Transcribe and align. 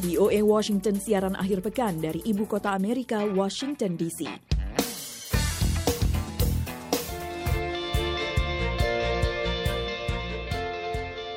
VOA 0.00 0.40
Washington 0.40 0.96
siaran 0.96 1.36
akhir 1.36 1.60
pekan 1.60 2.00
dari 2.00 2.24
ibu 2.24 2.48
kota 2.48 2.72
Amerika, 2.72 3.20
Washington 3.20 4.00
DC. 4.00 4.24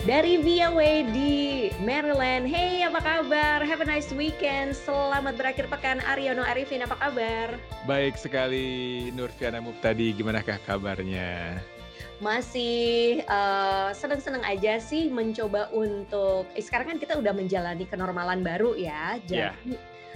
Dari 0.04 0.36
VOA 0.40 1.08
di 1.12 1.68
Maryland, 1.84 2.48
hey 2.48 2.84
apa 2.88 3.00
kabar? 3.04 3.64
Have 3.64 3.84
a 3.84 3.88
nice 3.88 4.12
weekend. 4.16 4.76
Selamat 4.76 5.36
berakhir 5.36 5.68
pekan. 5.68 6.00
Aryono 6.04 6.44
Arifin 6.44 6.84
apa 6.84 6.96
kabar? 6.96 7.60
Baik 7.84 8.16
sekali 8.16 9.08
Nurfiana 9.12 9.60
Muftadi, 9.60 10.16
gimanakah 10.16 10.60
kabarnya? 10.64 11.60
Masih 12.22 13.22
uh, 13.26 13.90
seneng-seneng 13.96 14.46
aja 14.46 14.78
sih 14.78 15.10
mencoba 15.10 15.70
untuk 15.74 16.46
eh, 16.54 16.64
sekarang 16.64 16.96
kan 16.96 16.98
kita 17.02 17.18
udah 17.18 17.34
menjalani 17.34 17.86
kenormalan 17.90 18.46
baru 18.46 18.78
ya. 18.78 19.18
Iya. 19.26 19.54
Jadi 19.58 19.74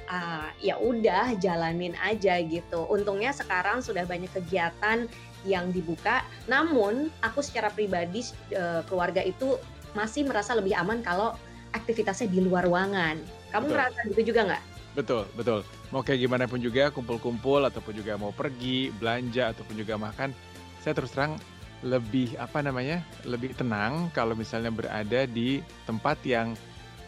uh, 0.07 0.49
ya 0.61 0.75
udah 0.79 1.35
jalanin 1.39 1.93
aja 1.99 2.39
gitu. 2.43 2.87
Untungnya 2.87 3.33
sekarang 3.35 3.83
sudah 3.83 4.05
banyak 4.05 4.31
kegiatan 4.31 5.07
yang 5.43 5.71
dibuka. 5.71 6.23
Namun 6.47 7.11
aku 7.23 7.43
secara 7.43 7.71
pribadi 7.71 8.23
uh, 8.55 8.81
keluarga 8.87 9.21
itu 9.21 9.59
masih 9.95 10.27
merasa 10.27 10.55
lebih 10.55 10.75
aman 10.75 11.01
kalau 11.01 11.35
aktivitasnya 11.75 12.31
di 12.31 12.39
luar 12.43 12.65
ruangan. 12.65 13.19
Kamu 13.51 13.67
Betul. 13.67 13.75
merasa 13.75 13.99
gitu 14.07 14.21
juga 14.33 14.41
nggak? 14.53 14.63
Betul, 14.97 15.23
betul. 15.37 15.59
Mau 15.93 16.01
kayak 16.01 16.25
gimana 16.25 16.49
pun 16.49 16.57
juga, 16.57 16.89
kumpul-kumpul 16.89 17.61
ataupun 17.69 17.93
juga 17.93 18.17
mau 18.17 18.33
pergi, 18.33 18.89
belanja 18.97 19.53
ataupun 19.53 19.77
juga 19.77 19.93
makan, 19.93 20.33
saya 20.81 20.97
terus 20.97 21.13
terang 21.13 21.37
lebih 21.85 22.33
apa 22.41 22.61
namanya, 22.65 23.05
lebih 23.27 23.53
tenang 23.53 24.09
kalau 24.15 24.33
misalnya 24.33 24.73
berada 24.73 25.29
di 25.29 25.61
tempat 25.85 26.17
yang 26.25 26.57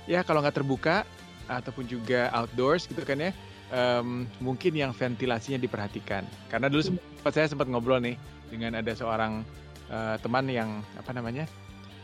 ya 0.06 0.22
kalau 0.22 0.42
nggak 0.46 0.62
terbuka 0.62 1.06
ataupun 1.50 1.90
juga 1.90 2.30
outdoors 2.34 2.86
gitu 2.86 3.02
kan 3.02 3.18
ya, 3.18 3.32
em, 3.74 4.30
mungkin 4.38 4.74
yang 4.78 4.94
ventilasinya 4.94 5.58
diperhatikan. 5.58 6.22
Karena 6.50 6.70
dulu 6.70 6.86
sempat 6.86 7.34
saya 7.34 7.50
sempat 7.50 7.66
ngobrol 7.66 7.98
nih 7.98 8.18
dengan 8.54 8.78
ada 8.78 8.94
seorang 8.94 9.42
eh, 9.90 10.16
teman 10.22 10.46
yang 10.46 10.86
apa 11.02 11.12
namanya, 11.18 11.50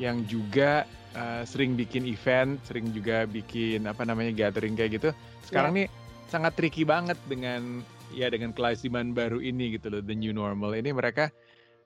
yang 0.02 0.26
juga 0.26 0.84
uh, 1.16 1.44
sering 1.48 1.74
bikin 1.80 2.04
event, 2.06 2.60
sering 2.68 2.92
juga 2.92 3.24
bikin 3.26 3.88
apa 3.88 4.04
namanya 4.04 4.36
gathering 4.36 4.76
kayak 4.76 5.00
gitu. 5.00 5.10
Sekarang 5.48 5.76
nih 5.76 5.88
sangat 6.28 6.54
tricky 6.60 6.84
banget 6.84 7.16
dengan 7.32 7.82
ya 8.14 8.28
dengan 8.30 8.52
kelaziman 8.52 9.16
baru 9.16 9.40
ini 9.40 9.76
gitu 9.80 9.90
loh, 9.92 10.02
the 10.04 10.16
new 10.16 10.36
normal. 10.36 10.76
Ini 10.76 10.92
mereka 10.92 11.32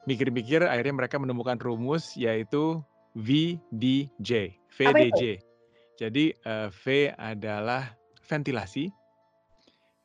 mikir-mikir 0.10 0.66
akhirnya 0.66 1.06
mereka 1.06 1.22
menemukan 1.22 1.62
rumus 1.62 2.18
yaitu 2.18 2.82
VDJ? 3.14 4.58
VDJ. 4.74 5.38
Jadi 6.02 6.34
uh, 6.50 6.74
V 6.74 7.14
adalah 7.14 7.94
ventilasi 8.26 8.90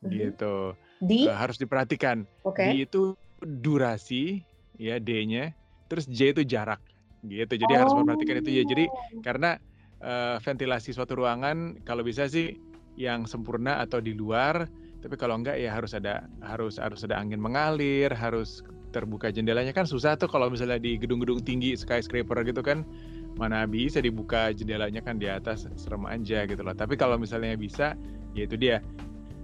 Mhm. 0.05 0.13
gitu. 0.13 0.77
Di, 1.01 1.25
Uh, 1.25 1.33
harus 1.33 1.57
diperhatikan. 1.57 2.29
oke. 2.45 2.61
D 2.61 2.85
itu 2.85 3.17
durasi 3.41 4.45
ya 4.77 5.01
D-nya, 5.01 5.53
terus 5.89 6.05
J 6.05 6.37
itu 6.37 6.43
jarak 6.45 6.81
gitu. 7.25 7.57
Jadi 7.57 7.73
harus 7.73 7.93
memperhatikan 7.97 8.41
itu 8.45 8.51
ya. 8.53 8.65
Jadi 8.69 8.85
karena 9.25 9.57
eh, 10.05 10.37
ventilasi 10.45 10.93
suatu 10.93 11.17
ruangan 11.17 11.81
kalau 11.89 12.05
bisa 12.05 12.29
sih 12.29 12.53
yang 13.01 13.25
sempurna 13.25 13.81
atau 13.81 14.05
di 14.05 14.13
luar, 14.13 14.69
tapi 15.01 15.17
kalau 15.17 15.41
enggak 15.41 15.57
ya 15.57 15.73
harus 15.73 15.97
ada 15.97 16.29
harus 16.45 16.77
harus 16.77 17.01
ada 17.09 17.17
angin 17.17 17.41
mengalir, 17.41 18.13
harus 18.13 18.61
terbuka 18.95 19.35
jendelanya. 19.35 19.75
Kan 19.75 19.91
susah 19.91 20.15
tuh 20.15 20.31
kalau 20.31 20.47
misalnya 20.47 20.79
di 20.79 20.95
gedung-gedung 20.95 21.43
tinggi 21.43 21.75
skyscraper 21.75 22.47
gitu 22.47 22.63
kan. 22.63 22.87
Mana 23.35 23.67
bisa 23.67 23.99
dibuka 23.99 24.55
jendelanya 24.55 25.03
kan 25.03 25.19
di 25.19 25.27
atas 25.27 25.67
serem 25.75 26.07
aja 26.07 26.47
gitu 26.47 26.63
loh. 26.63 26.71
Tapi 26.71 26.95
kalau 26.95 27.19
misalnya 27.19 27.59
bisa, 27.59 27.99
ya 28.39 28.47
itu 28.47 28.55
dia. 28.55 28.79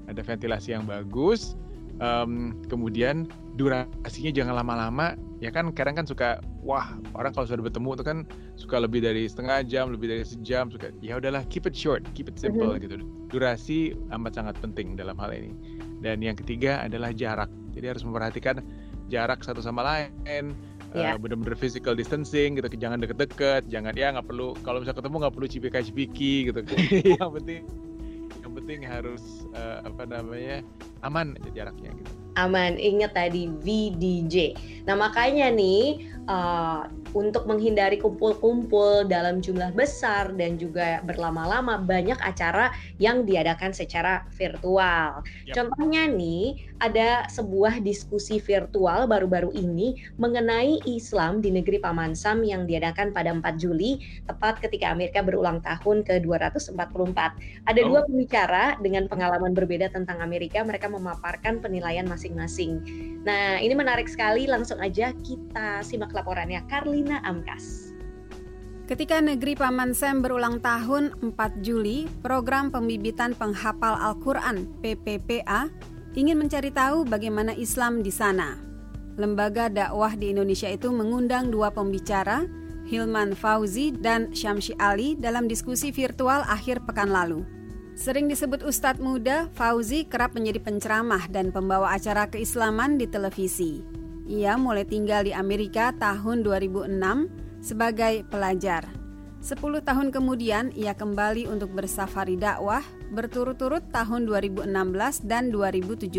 Ada 0.06 0.22
ventilasi 0.22 0.74
yang 0.74 0.86
bagus, 0.86 1.58
em, 1.98 2.54
kemudian 2.70 3.26
durasinya 3.58 4.30
jangan 4.30 4.54
lama-lama. 4.62 5.18
Ya 5.40 5.48
kan 5.48 5.72
kadang 5.72 5.96
kan 5.96 6.06
suka 6.06 6.38
wah 6.60 7.00
orang 7.16 7.32
kalau 7.32 7.48
sudah 7.48 7.64
bertemu 7.64 7.96
itu 7.96 8.04
kan 8.04 8.18
suka 8.60 8.76
lebih 8.76 9.00
dari 9.00 9.24
setengah 9.24 9.64
jam 9.64 9.88
lebih 9.88 10.12
dari 10.12 10.20
sejam 10.20 10.68
suka 10.68 10.92
ya 11.00 11.16
udahlah 11.16 11.40
keep 11.48 11.64
it 11.64 11.72
short 11.72 12.04
keep 12.12 12.28
it 12.28 12.36
simple 12.36 12.76
gitu. 12.76 13.00
Durasi 13.32 13.96
amat 14.12 14.36
sangat 14.36 14.60
penting 14.60 15.00
dalam 15.00 15.16
hal 15.16 15.32
ini. 15.32 15.56
Dan 16.04 16.20
yang 16.20 16.36
ketiga 16.36 16.84
adalah 16.84 17.12
jarak. 17.16 17.48
Jadi 17.72 17.86
harus 17.88 18.02
memperhatikan 18.04 18.60
jarak 19.10 19.42
satu 19.42 19.58
sama 19.60 19.82
lain 19.82 20.54
Iya. 20.90 21.14
eh, 21.14 21.18
benar-benar 21.22 21.54
physical 21.54 21.94
distancing 21.94 22.58
gitu 22.58 22.66
jangan 22.74 22.98
deket-deket 22.98 23.70
jangan 23.70 23.94
ya 23.94 24.10
nggak 24.10 24.26
perlu 24.26 24.58
kalau 24.66 24.82
misalnya 24.82 24.98
ketemu 24.98 25.16
nggak 25.22 25.34
perlu 25.38 25.46
cipika-cipiki 25.46 26.34
gitu 26.50 26.60
yang 27.22 27.30
penting 27.30 27.62
yang 28.42 28.52
penting 28.58 28.80
harus 28.82 29.46
eh, 29.54 29.78
apa 29.86 30.02
namanya 30.02 30.66
aman 31.06 31.38
aja 31.38 31.50
jaraknya 31.62 31.94
gitu 31.94 32.12
Aman, 32.38 32.78
ingat 32.78 33.18
tadi 33.18 33.50
VDJ. 33.50 34.54
Nah 34.86 34.94
makanya 34.94 35.50
nih 35.50 35.98
uh, 36.30 36.86
untuk 37.10 37.50
menghindari 37.50 37.98
kumpul-kumpul 37.98 39.10
dalam 39.10 39.42
jumlah 39.42 39.74
besar 39.74 40.30
dan 40.38 40.54
juga 40.54 41.02
berlama-lama 41.02 41.82
banyak 41.82 42.16
acara 42.22 42.70
yang 43.02 43.26
diadakan 43.26 43.74
secara 43.74 44.22
virtual. 44.38 45.26
Yap. 45.50 45.54
Contohnya 45.58 46.06
nih 46.06 46.70
ada 46.78 47.26
sebuah 47.26 47.82
diskusi 47.82 48.38
virtual 48.38 49.10
baru-baru 49.10 49.50
ini 49.52 49.98
mengenai 50.16 50.80
Islam 50.86 51.42
di 51.42 51.50
negeri 51.50 51.82
Paman 51.82 52.14
Sam 52.14 52.46
yang 52.46 52.64
diadakan 52.64 53.10
pada 53.10 53.34
4 53.34 53.58
Juli 53.58 54.00
tepat 54.24 54.62
ketika 54.62 54.94
Amerika 54.94 55.20
berulang 55.20 55.58
tahun 55.60 56.06
ke-244. 56.06 57.18
Ada 57.66 57.80
Oh. 57.82 57.88
dua 57.90 58.00
pembicara 58.06 58.76
dengan 58.78 59.08
pengalaman 59.10 59.56
berbeda 59.56 59.88
tentang 59.90 60.20
Amerika, 60.22 60.60
mereka 60.62 60.86
memaparkan 60.86 61.58
penilaian 61.58 62.06
masing-masing. 62.06 62.80
Nah, 63.24 63.56
ini 63.58 63.72
menarik 63.72 64.06
sekali. 64.06 64.44
Langsung 64.44 64.78
aja 64.78 65.16
kita 65.24 65.80
simak 65.80 66.12
laporannya 66.20 66.60
Karlina 66.68 67.24
Amkas. 67.24 67.96
Ketika 68.84 69.22
negeri 69.22 69.56
Paman 69.56 69.96
Sam 69.96 70.20
berulang 70.20 70.60
tahun 70.60 71.14
4 71.22 71.64
Juli, 71.64 72.10
program 72.20 72.68
pembibitan 72.68 73.32
penghafal 73.38 73.96
Al-Quran 73.96 74.66
PPPA 74.82 75.70
ingin 76.18 76.36
mencari 76.36 76.74
tahu 76.74 77.06
bagaimana 77.06 77.54
Islam 77.54 78.02
di 78.02 78.10
sana. 78.10 78.58
Lembaga 79.14 79.70
dakwah 79.70 80.18
di 80.18 80.34
Indonesia 80.34 80.66
itu 80.66 80.90
mengundang 80.90 81.54
dua 81.54 81.70
pembicara, 81.70 82.42
Hilman 82.90 83.38
Fauzi 83.38 83.94
dan 83.94 84.34
Syamsi 84.34 84.74
Ali 84.82 85.14
dalam 85.14 85.46
diskusi 85.46 85.94
virtual 85.94 86.42
akhir 86.50 86.82
pekan 86.82 87.14
lalu. 87.14 87.46
Sering 87.94 88.26
disebut 88.26 88.66
Ustadz 88.66 88.98
muda, 88.98 89.46
Fauzi 89.54 90.02
kerap 90.02 90.34
menjadi 90.34 90.58
penceramah 90.58 91.30
dan 91.30 91.54
pembawa 91.54 91.94
acara 91.94 92.26
keislaman 92.26 92.98
di 92.98 93.06
televisi. 93.06 93.99
Ia 94.28 94.60
mulai 94.60 94.84
tinggal 94.84 95.24
di 95.24 95.32
Amerika 95.32 95.94
tahun 95.96 96.44
2006 96.44 97.64
sebagai 97.64 98.24
pelajar. 98.28 98.88
10 99.40 99.56
tahun 99.80 100.12
kemudian 100.12 100.76
ia 100.76 100.92
kembali 100.92 101.48
untuk 101.48 101.72
bersafari 101.72 102.36
dakwah 102.36 102.84
berturut-turut 103.08 103.88
tahun 103.88 104.28
2016 104.28 104.68
dan 105.24 105.48
2017. 105.48 106.12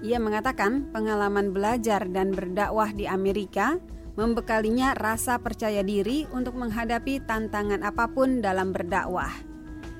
Ia 0.00 0.18
mengatakan 0.20 0.88
pengalaman 0.92 1.52
belajar 1.52 2.08
dan 2.08 2.32
berdakwah 2.32 2.88
di 2.92 3.04
Amerika 3.04 3.76
membekalinya 4.16 4.96
rasa 4.96 5.36
percaya 5.36 5.84
diri 5.84 6.24
untuk 6.32 6.56
menghadapi 6.56 7.20
tantangan 7.28 7.84
apa 7.84 8.08
pun 8.08 8.40
dalam 8.40 8.72
berdakwah. 8.72 9.32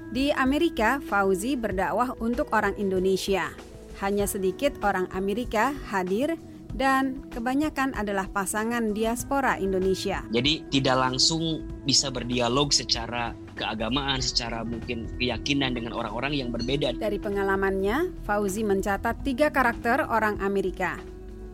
Di 0.08 0.32
Amerika, 0.32 1.04
Fauzi 1.04 1.60
berdakwah 1.60 2.16
untuk 2.24 2.48
orang 2.56 2.72
Indonesia. 2.80 3.52
Hanya 4.00 4.24
sedikit 4.24 4.80
orang 4.80 5.08
Amerika 5.12 5.76
hadir 5.92 6.40
dan 6.74 7.22
kebanyakan 7.30 7.94
adalah 7.94 8.26
pasangan 8.32 8.90
diaspora 8.96 9.60
Indonesia. 9.60 10.24
Jadi 10.32 10.66
tidak 10.72 10.96
langsung 10.98 11.62
bisa 11.86 12.10
berdialog 12.10 12.74
secara 12.74 13.36
keagamaan, 13.56 14.20
secara 14.20 14.62
mungkin 14.62 15.08
keyakinan 15.16 15.78
dengan 15.78 15.96
orang-orang 15.96 16.36
yang 16.36 16.50
berbeda. 16.50 16.98
Dari 16.98 17.16
pengalamannya, 17.22 18.12
Fauzi 18.26 18.62
mencatat 18.66 19.22
tiga 19.22 19.48
karakter 19.48 20.04
orang 20.06 20.38
Amerika. 20.44 21.00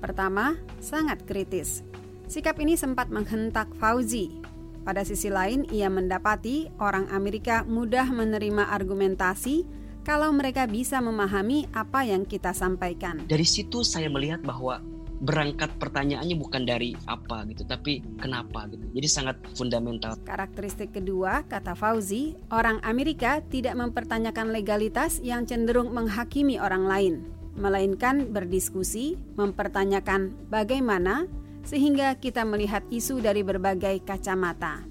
Pertama, 0.03 0.59
sangat 0.82 1.23
kritis. 1.29 1.87
Sikap 2.26 2.59
ini 2.59 2.75
sempat 2.75 3.12
menghentak 3.12 3.70
Fauzi. 3.79 4.43
Pada 4.82 5.06
sisi 5.06 5.31
lain, 5.31 5.62
ia 5.70 5.87
mendapati 5.87 6.67
orang 6.82 7.06
Amerika 7.14 7.62
mudah 7.62 8.11
menerima 8.11 8.67
argumentasi 8.75 9.62
kalau 10.03 10.35
mereka 10.35 10.67
bisa 10.67 10.99
memahami 10.99 11.70
apa 11.70 12.03
yang 12.03 12.26
kita 12.26 12.50
sampaikan. 12.50 13.23
Dari 13.31 13.47
situ 13.47 13.87
saya 13.87 14.11
melihat 14.11 14.43
bahwa 14.43 14.82
berangkat 15.23 15.71
pertanyaannya 15.79 16.35
bukan 16.35 16.67
dari 16.67 16.99
apa 17.07 17.47
gitu, 17.47 17.63
tapi 17.63 18.03
kenapa 18.19 18.67
gitu. 18.67 18.83
Jadi 18.91 19.09
sangat 19.09 19.37
fundamental. 19.55 20.19
Karakteristik 20.27 20.91
kedua, 20.91 21.47
kata 21.47 21.79
Fauzi, 21.79 22.35
orang 22.51 22.83
Amerika 22.83 23.39
tidak 23.47 23.79
mempertanyakan 23.79 24.51
legalitas 24.51 25.23
yang 25.23 25.47
cenderung 25.47 25.95
menghakimi 25.95 26.59
orang 26.59 26.85
lain, 26.91 27.15
melainkan 27.55 28.35
berdiskusi, 28.35 29.15
mempertanyakan 29.39 30.35
bagaimana 30.51 31.31
sehingga 31.63 32.19
kita 32.19 32.43
melihat 32.43 32.83
isu 32.91 33.23
dari 33.23 33.47
berbagai 33.47 34.03
kacamata. 34.03 34.83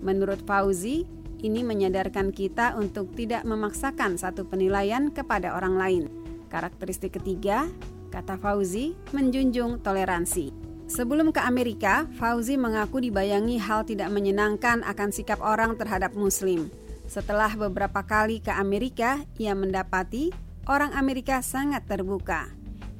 Menurut 0.00 0.40
Fauzi, 0.48 1.04
ini 1.44 1.60
menyadarkan 1.60 2.32
kita 2.32 2.72
untuk 2.80 3.12
tidak 3.12 3.44
memaksakan 3.44 4.16
satu 4.16 4.48
penilaian 4.48 5.12
kepada 5.12 5.52
orang 5.52 5.76
lain. 5.76 6.04
Karakteristik 6.48 7.20
ketiga, 7.20 7.68
kata 8.14 8.38
Fauzi, 8.38 8.94
menjunjung 9.10 9.82
toleransi. 9.82 10.54
Sebelum 10.86 11.34
ke 11.34 11.42
Amerika, 11.42 12.06
Fauzi 12.14 12.54
mengaku 12.54 13.02
dibayangi 13.02 13.58
hal 13.58 13.82
tidak 13.82 14.14
menyenangkan 14.14 14.86
akan 14.86 15.10
sikap 15.10 15.42
orang 15.42 15.74
terhadap 15.74 16.14
Muslim. 16.14 16.70
Setelah 17.10 17.50
beberapa 17.58 18.06
kali 18.06 18.38
ke 18.38 18.54
Amerika, 18.54 19.18
ia 19.34 19.58
mendapati 19.58 20.30
orang 20.70 20.94
Amerika 20.94 21.42
sangat 21.42 21.90
terbuka. 21.90 22.46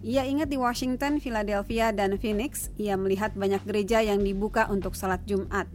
Ia 0.05 0.27
ingat 0.27 0.51
di 0.51 0.59
Washington, 0.59 1.23
Philadelphia, 1.23 1.95
dan 1.95 2.19
Phoenix, 2.21 2.69
ia 2.77 2.99
melihat 2.99 3.33
banyak 3.33 3.63
gereja 3.65 4.05
yang 4.05 4.21
dibuka 4.21 4.69
untuk 4.69 4.93
sholat 4.99 5.23
Jumat. 5.25 5.71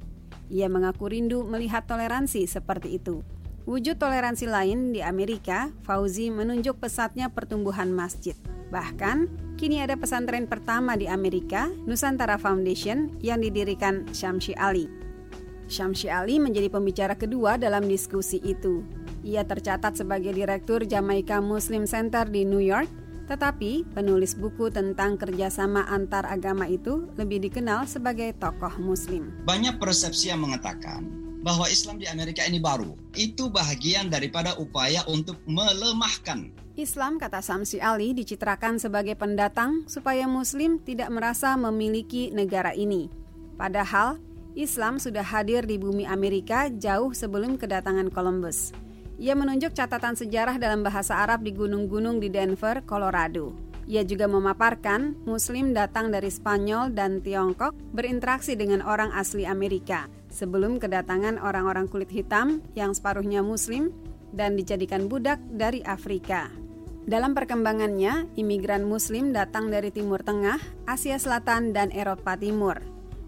Ia 0.51 0.69
mengaku 0.69 1.09
rindu 1.09 1.47
melihat 1.47 1.87
toleransi 1.87 2.45
seperti 2.45 2.99
itu. 3.01 3.25
Wujud 3.69 3.97
toleransi 4.01 4.49
lain 4.49 4.93
di 4.93 5.01
Amerika, 5.01 5.69
Fauzi 5.85 6.29
menunjuk 6.33 6.77
pesatnya 6.81 7.29
pertumbuhan 7.29 7.89
masjid. 7.89 8.37
Bahkan, 8.69 9.17
kini 9.57 9.81
ada 9.81 9.97
pesantren 9.97 10.45
pertama 10.45 10.93
di 10.93 11.09
Amerika, 11.09 11.69
Nusantara 11.89 12.37
Foundation, 12.37 13.13
yang 13.21 13.41
didirikan 13.41 14.05
Syamsi 14.13 14.53
Ali. 14.57 14.85
Syamsi 15.69 16.09
Ali 16.09 16.41
menjadi 16.41 16.69
pembicara 16.69 17.13
kedua 17.13 17.57
dalam 17.57 17.85
diskusi 17.85 18.41
itu. 18.41 18.81
Ia 19.21 19.45
tercatat 19.45 19.99
sebagai 19.99 20.33
Direktur 20.33 20.85
Jamaica 20.85 21.41
Muslim 21.41 21.85
Center 21.85 22.25
di 22.25 22.45
New 22.45 22.61
York 22.63 22.89
tetapi 23.29 23.85
penulis 23.93 24.33
buku 24.33 24.73
tentang 24.73 25.13
kerjasama 25.13 25.85
antar 25.85 26.25
agama 26.25 26.65
itu 26.65 27.05
lebih 27.13 27.45
dikenal 27.45 27.85
sebagai 27.85 28.33
tokoh 28.41 28.81
muslim. 28.81 29.29
Banyak 29.45 29.77
persepsi 29.77 30.33
yang 30.33 30.41
mengatakan 30.41 31.05
bahwa 31.45 31.69
Islam 31.69 32.01
di 32.01 32.09
Amerika 32.09 32.41
ini 32.41 32.57
baru. 32.57 32.97
Itu 33.13 33.53
bahagian 33.53 34.09
daripada 34.09 34.57
upaya 34.57 35.05
untuk 35.05 35.37
melemahkan. 35.45 36.49
Islam, 36.79 37.19
kata 37.19 37.43
Samsi 37.43 37.83
Ali, 37.83 38.15
dicitrakan 38.15 38.79
sebagai 38.79 39.19
pendatang 39.19 39.83
supaya 39.91 40.23
muslim 40.31 40.79
tidak 40.79 41.11
merasa 41.11 41.59
memiliki 41.59 42.31
negara 42.31 42.71
ini. 42.71 43.11
Padahal, 43.59 44.15
Islam 44.55 44.95
sudah 44.95 45.27
hadir 45.27 45.67
di 45.67 45.75
bumi 45.75 46.07
Amerika 46.07 46.71
jauh 46.71 47.11
sebelum 47.11 47.59
kedatangan 47.59 48.07
Columbus. 48.07 48.71
Ia 49.19 49.35
menunjuk 49.35 49.75
catatan 49.75 50.15
sejarah 50.15 50.55
dalam 50.55 50.79
bahasa 50.79 51.19
Arab 51.19 51.43
di 51.43 51.51
gunung-gunung 51.51 52.23
di 52.23 52.31
Denver, 52.31 52.79
Colorado. 52.87 53.51
Ia 53.83 54.07
juga 54.07 54.31
memaparkan 54.31 55.19
Muslim 55.27 55.75
datang 55.75 56.07
dari 56.07 56.31
Spanyol 56.31 56.95
dan 56.95 57.19
Tiongkok 57.19 57.75
berinteraksi 57.91 58.55
dengan 58.55 58.79
orang 58.87 59.11
asli 59.11 59.43
Amerika 59.43 60.07
sebelum 60.31 60.79
kedatangan 60.79 61.41
orang-orang 61.43 61.91
kulit 61.91 62.07
hitam 62.07 62.63
yang 62.79 62.95
separuhnya 62.95 63.43
Muslim 63.43 63.91
dan 64.31 64.55
dijadikan 64.55 65.09
budak 65.09 65.41
dari 65.51 65.83
Afrika. 65.83 66.68
Dalam 67.09 67.33
perkembangannya, 67.33 68.37
imigran 68.37 68.85
Muslim 68.85 69.33
datang 69.33 69.73
dari 69.73 69.89
Timur 69.89 70.21
Tengah, 70.21 70.61
Asia 70.85 71.17
Selatan, 71.17 71.73
dan 71.73 71.89
Eropa 71.89 72.37
Timur. 72.37 72.77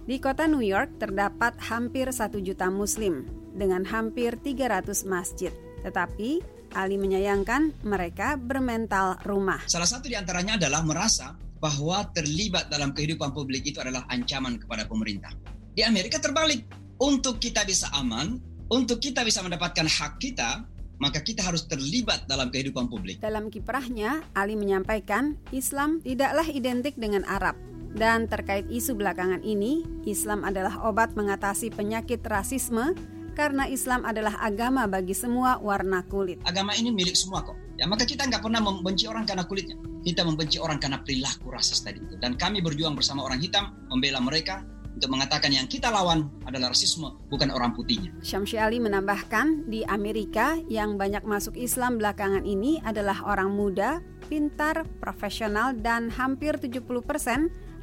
Di 0.05 0.21
kota 0.21 0.45
New 0.45 0.61
York 0.61 1.01
terdapat 1.01 1.57
hampir 1.65 2.05
satu 2.13 2.37
juta 2.37 2.69
Muslim 2.69 3.25
dengan 3.57 3.81
hampir 3.89 4.37
300 4.37 5.01
masjid. 5.09 5.49
Tetapi 5.81 6.45
Ali 6.77 7.01
menyayangkan 7.01 7.73
mereka 7.81 8.37
bermental 8.37 9.17
rumah. 9.25 9.65
Salah 9.65 9.89
satu 9.89 10.05
di 10.05 10.13
antaranya 10.13 10.61
adalah 10.61 10.85
merasa 10.85 11.33
bahwa 11.57 12.05
terlibat 12.13 12.69
dalam 12.69 12.93
kehidupan 12.93 13.33
publik 13.33 13.65
itu 13.65 13.81
adalah 13.81 14.05
ancaman 14.13 14.61
kepada 14.61 14.85
pemerintah. 14.85 15.33
Di 15.73 15.81
Amerika 15.81 16.21
terbalik. 16.21 16.69
Untuk 17.01 17.41
kita 17.41 17.65
bisa 17.65 17.89
aman, 17.97 18.37
untuk 18.69 19.01
kita 19.01 19.25
bisa 19.25 19.41
mendapatkan 19.41 19.89
hak 19.89 20.21
kita, 20.21 20.69
maka 21.01 21.17
kita 21.25 21.41
harus 21.41 21.65
terlibat 21.65 22.29
dalam 22.29 22.53
kehidupan 22.53 22.85
publik. 22.85 23.17
Dalam 23.17 23.49
kiprahnya, 23.49 24.21
Ali 24.37 24.53
menyampaikan 24.53 25.33
Islam 25.49 25.97
tidaklah 26.05 26.45
identik 26.45 26.93
dengan 26.93 27.25
Arab. 27.25 27.57
Dan 27.91 28.29
terkait 28.29 28.69
isu 28.69 28.95
belakangan 28.95 29.41
ini, 29.41 29.83
Islam 30.05 30.45
adalah 30.45 30.77
obat 30.85 31.17
mengatasi 31.17 31.73
penyakit 31.73 32.23
rasisme 32.23 32.93
karena 33.33 33.65
Islam 33.65 34.05
adalah 34.05 34.37
agama 34.39 34.85
bagi 34.85 35.17
semua 35.17 35.57
warna 35.59 36.05
kulit. 36.05 36.39
Agama 36.45 36.77
ini 36.77 36.93
milik 36.93 37.17
semua 37.17 37.41
kok. 37.43 37.57
Ya, 37.81 37.89
maka 37.89 38.05
kita 38.05 38.29
nggak 38.29 38.45
pernah 38.45 38.61
membenci 38.61 39.09
orang 39.09 39.25
karena 39.25 39.43
kulitnya. 39.43 39.75
Kita 40.05 40.21
membenci 40.21 40.61
orang 40.61 40.77
karena 40.77 41.01
perilaku 41.01 41.49
rasis 41.49 41.81
tadi 41.81 41.97
itu. 41.97 42.15
Dan 42.21 42.37
kami 42.37 42.61
berjuang 42.61 42.93
bersama 42.93 43.25
orang 43.25 43.41
hitam, 43.41 43.73
membela 43.89 44.21
mereka, 44.21 44.61
untuk 45.01 45.17
mengatakan 45.17 45.49
yang 45.49 45.65
kita 45.65 45.89
lawan 45.89 46.29
adalah 46.45 46.69
rasisme, 46.69 47.09
bukan 47.25 47.49
orang 47.49 47.73
putihnya. 47.73 48.13
Syamsi 48.21 48.61
Ali 48.61 48.77
menambahkan, 48.77 49.65
di 49.65 49.81
Amerika 49.89 50.61
yang 50.69 50.93
banyak 50.93 51.25
masuk 51.25 51.57
Islam 51.57 51.97
belakangan 51.97 52.45
ini 52.45 52.77
adalah 52.85 53.17
orang 53.25 53.49
muda, 53.49 54.05
pintar, 54.29 54.85
profesional, 55.01 55.73
dan 55.73 56.13
hampir 56.13 56.53
70% 56.61 56.85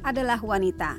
adalah 0.07 0.39
wanita. 0.39 0.95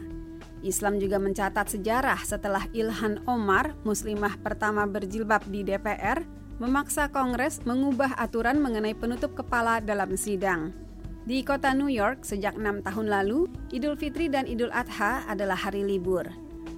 Islam 0.61 1.01
juga 1.01 1.17
mencatat 1.17 1.73
sejarah 1.73 2.21
setelah 2.21 2.69
Ilhan 2.77 3.25
Omar, 3.25 3.73
muslimah 3.89 4.37
pertama 4.45 4.85
berjilbab 4.85 5.49
di 5.49 5.65
DPR, 5.65 6.21
memaksa 6.61 7.09
Kongres 7.09 7.65
mengubah 7.65 8.13
aturan 8.21 8.61
mengenai 8.61 8.93
penutup 8.93 9.33
kepala 9.33 9.81
dalam 9.81 10.13
sidang. 10.21 10.90
Di 11.31 11.47
kota 11.47 11.71
New 11.79 11.87
York 11.87 12.27
sejak 12.27 12.59
enam 12.59 12.83
tahun 12.83 13.07
lalu, 13.07 13.47
Idul 13.71 13.95
Fitri 13.95 14.27
dan 14.27 14.51
Idul 14.51 14.75
Adha 14.75 15.23
adalah 15.31 15.55
hari 15.55 15.87
libur. 15.87 16.27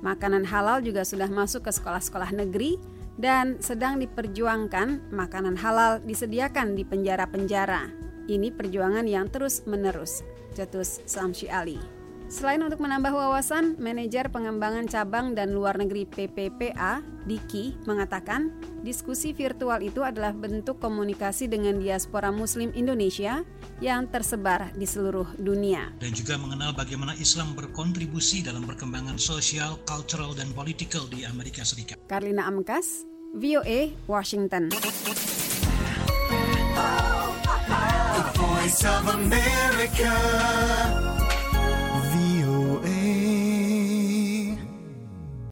Makanan 0.04 0.44
halal 0.44 0.84
juga 0.84 1.08
sudah 1.08 1.24
masuk 1.24 1.64
ke 1.64 1.72
sekolah-sekolah 1.72 2.36
negeri 2.36 2.76
dan 3.16 3.56
sedang 3.64 3.96
diperjuangkan 3.96 5.08
makanan 5.08 5.56
halal 5.56 6.04
disediakan 6.04 6.76
di 6.76 6.84
penjara-penjara. 6.84 7.88
Ini 8.28 8.52
perjuangan 8.52 9.08
yang 9.08 9.32
terus 9.32 9.64
menerus. 9.64 10.20
Cetus 10.52 11.00
Samsi 11.08 11.48
Ali. 11.48 12.01
Selain 12.32 12.64
untuk 12.64 12.80
menambah 12.80 13.12
wawasan, 13.12 13.76
manajer 13.76 14.32
pengembangan 14.32 14.88
cabang 14.88 15.36
dan 15.36 15.52
luar 15.52 15.76
negeri 15.76 16.08
PPPA, 16.08 17.04
Diki, 17.28 17.76
mengatakan 17.84 18.48
diskusi 18.80 19.36
virtual 19.36 19.84
itu 19.84 20.00
adalah 20.00 20.32
bentuk 20.32 20.80
komunikasi 20.80 21.44
dengan 21.44 21.76
diaspora 21.76 22.32
muslim 22.32 22.72
Indonesia 22.72 23.44
yang 23.84 24.08
tersebar 24.08 24.72
di 24.72 24.88
seluruh 24.88 25.28
dunia. 25.36 25.92
Dan 26.00 26.16
juga 26.16 26.40
mengenal 26.40 26.72
bagaimana 26.72 27.12
Islam 27.20 27.52
berkontribusi 27.52 28.40
dalam 28.40 28.64
perkembangan 28.64 29.20
sosial, 29.20 29.76
cultural, 29.84 30.32
dan 30.32 30.48
political 30.56 31.04
di 31.12 31.28
Amerika 31.28 31.68
Serikat. 31.68 32.00
Karlina 32.08 32.48
Amkas, 32.48 33.04
VOA, 33.36 33.92
Washington. 34.08 34.72
The 34.72 34.80
Voice 38.40 38.80
of 38.88 39.04
America. 39.20 40.16